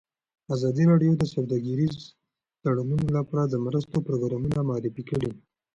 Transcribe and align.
ازادي 0.55 0.83
راډیو 0.91 1.11
د 1.17 1.23
سوداګریز 1.33 1.95
تړونونه 2.63 3.07
لپاره 3.17 3.43
د 3.47 3.55
مرستو 3.65 3.95
پروګرامونه 4.07 4.57
معرفي 4.69 5.03
کړي. 5.09 5.31